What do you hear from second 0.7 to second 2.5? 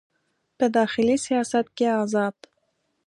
داخلي سیاست کې ازاد